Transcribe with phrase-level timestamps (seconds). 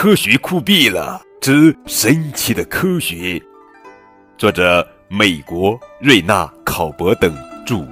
[0.00, 3.36] 科学酷毙了之神奇的科学》，
[4.36, 7.34] 作者美国瑞纳·考伯等
[7.66, 7.84] 著，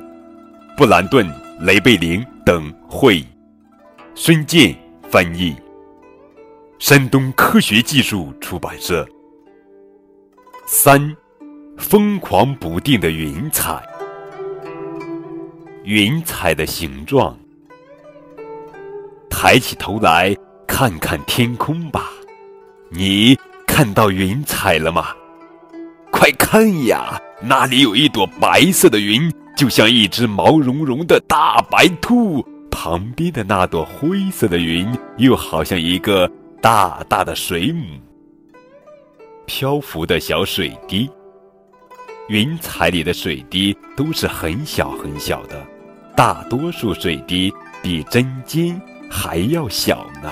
[0.77, 1.27] 布兰顿·
[1.59, 3.20] 雷贝林等绘，
[4.14, 4.73] 孙健
[5.11, 5.56] 翻译，
[6.79, 9.04] 山东科学技术出版社。
[10.64, 11.12] 三，
[11.77, 13.82] 疯狂不定的云彩，
[15.82, 17.37] 云彩的形状。
[19.29, 20.34] 抬起头来
[20.66, 22.11] 看看天空吧，
[22.91, 25.09] 你看到云彩了吗？
[26.11, 37.85] 快看呀，那里有一朵白色的云，就像一只毛茸茸的大白兔；旁边的那朵灰色的云，又好像一个大大的水母。
[39.46, 41.09] 漂浮的小水滴，
[42.29, 45.66] 云彩里的水滴都是很小很小的，
[46.16, 47.52] 大多数水滴
[47.83, 48.80] 比针尖。
[49.09, 50.29] 还要小呢。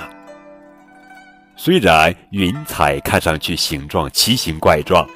[1.57, 5.09] 虽然云彩看上去形状奇形怪状，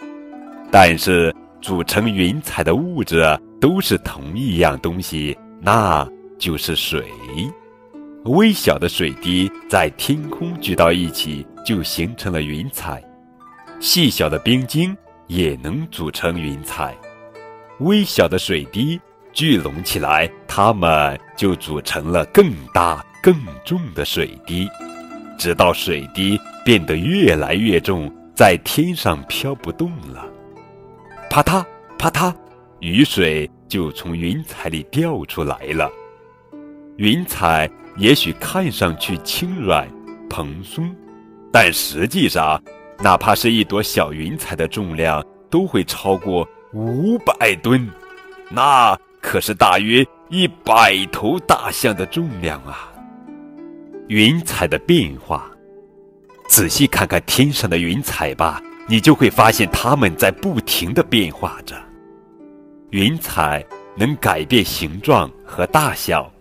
[0.71, 3.25] 但是组成云彩的物质
[3.61, 6.07] 都是同一样东西，那
[6.39, 7.05] 就是水。
[8.25, 13.03] 微小的水滴在天空聚到一起，就形成了云彩。
[13.81, 16.97] 细小的冰晶也能组成云彩。
[17.81, 19.01] 微小的水滴
[19.33, 23.05] 聚拢起来，它们就组成了更大。
[23.21, 24.69] 更重的水滴，
[25.39, 30.27] 直到水滴变得越来越重，在天上飘不动了。
[31.31, 31.65] 啪嗒
[31.97, 32.35] 啪嗒，
[32.81, 35.91] 雨水就从云彩里掉出来了。
[36.97, 39.89] 云彩也许看上去轻软
[40.29, 40.95] 蓬松，
[41.53, 42.61] 但实际上，
[42.99, 47.89] 哪怕是一朵小云彩的重量都会超过五百吨，
[48.51, 52.88] 那可是大约一百头大象的重量啊！
[54.09, 55.51] 云彩的变化，
[56.49, 61.77] 仔细看看天上的云彩吧，你就会发现它们在不停地变化着。
[62.89, 63.63] 云彩
[63.95, 66.33] 能改变形状和大小，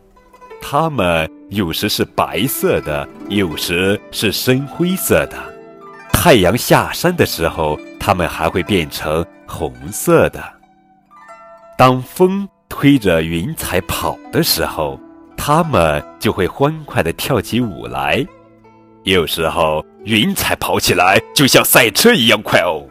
[0.61, 5.37] 它们有时是白色的，有时是深灰色的。
[6.13, 10.41] 太阳下山的时候，它们还会变成红色的。
[11.77, 14.97] 当风推着云彩跑的时候。
[15.49, 18.21] 它们就会欢快地跳起舞来，
[19.03, 22.83] 有时候云彩跑起来就像赛车一样快哦。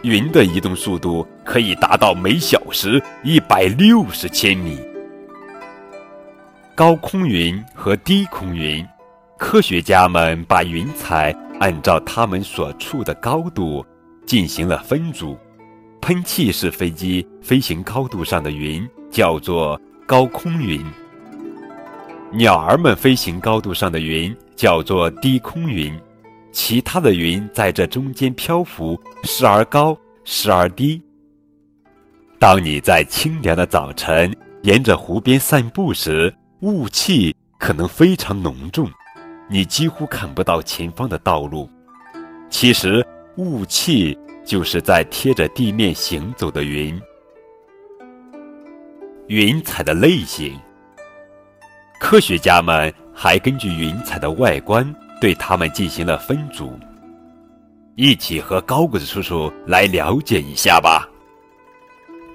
[0.00, 4.80] 云的移动速度可以达到每小时一百六十千米。
[6.74, 8.82] 高空云和低空云，
[9.36, 13.84] 科学家们把云彩按照它们所处的高度
[14.24, 15.38] 进行了分组。
[16.00, 20.82] 喷气式飞机飞行高度上的云叫做高空云。
[22.32, 25.96] 鸟儿们飞行高度上的云叫做低空云，
[26.52, 31.00] 其他的云在这中间漂浮，时而高，时而低。
[32.38, 38.90] 当你在清凉的早晨沿着湖边散步时，雾气可能非常浓重，
[39.48, 41.70] 你几乎看不到前方的道路。
[42.50, 43.06] 其实，
[43.36, 47.00] 雾气就是在贴着地面行走的云。
[49.28, 50.58] 云彩的类型。
[51.98, 56.78] 科学家们还根据云彩的外观，对它们进行了分组。
[57.94, 61.08] 一起和高个子叔叔来了解一下吧。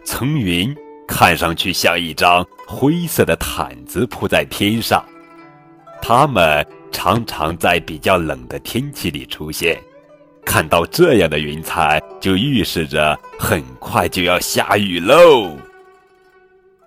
[0.03, 0.75] 层云
[1.07, 5.05] 看上去像一张灰色的毯子铺在天上，
[6.01, 9.79] 它们常常在比较冷的天气里出现。
[10.43, 15.55] 看到这样的云彩，就预示着很快就要下雨喽。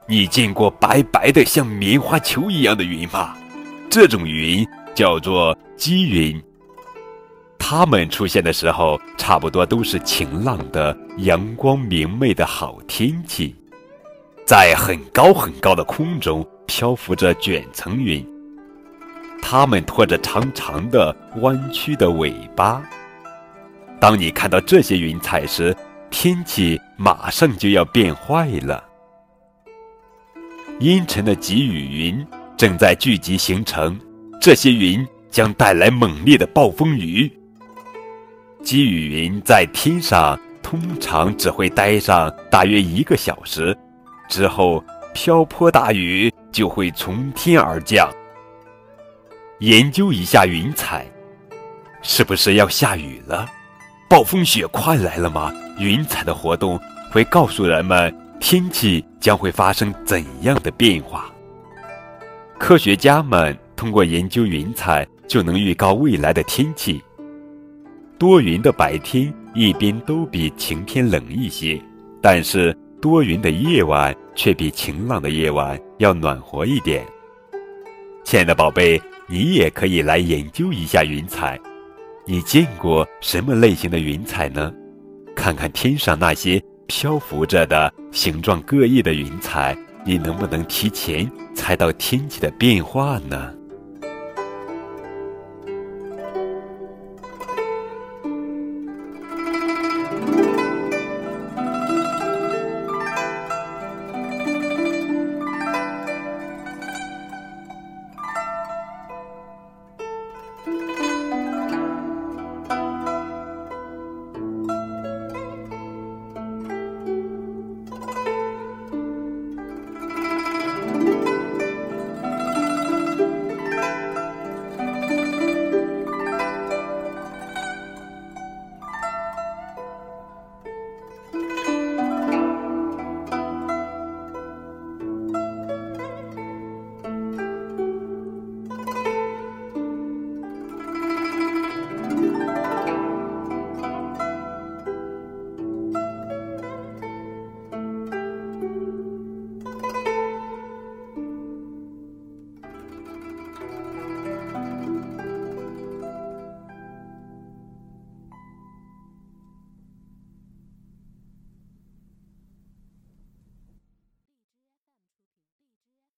[0.07, 3.37] 你见过白白的像棉花球一样的云吗？
[3.89, 6.43] 这种云叫做积云。
[7.59, 13.57] 它们出现的时候，差不多都是晴朗的、阳光明媚的好天气。
[14.45, 18.23] 在很高很高的空中漂浮着卷层云，
[19.41, 22.83] 它们拖着长长的、弯曲的尾巴。
[23.99, 25.75] 当你看到这些云彩时，
[26.11, 28.85] 天气马上就要变坏了。
[30.81, 32.27] 阴沉的积雨云
[32.57, 33.99] 正在聚集形成，
[34.41, 37.31] 这些云将带来猛烈的暴风雨。
[38.63, 43.77] 积雨云在天上通常只会待上大约一个小时，
[44.29, 44.85] 之后
[45.15, 48.11] 瓢泼大雨就会从天而降。
[49.61, 51.07] 研究一下云彩，
[52.03, 53.49] 是不是要下雨了？
[54.11, 55.53] 暴风雪快来了吗？
[55.79, 56.81] 云彩的活动
[57.13, 58.13] 会告诉人们。
[58.41, 61.33] 天气将会发生怎样的变化？
[62.59, 67.03] 科学家们通过研究云彩，就能预告未来的天气。
[68.19, 71.81] 多云的白天一边都比晴天冷一些，
[72.21, 77.03] 但是多云的夜晚却比晴朗的夜晚要暖和一点。
[78.25, 81.59] 亲爱的宝贝，你也可以来研究一下云彩。
[82.27, 84.71] 你见过什么类型的云彩呢？
[85.35, 93.53] 看看天上那些漂浮着的形状各异的云彩，你能不能提前猜到天气的变化呢？